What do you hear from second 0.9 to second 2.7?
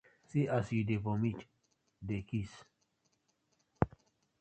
vomit dey kdis.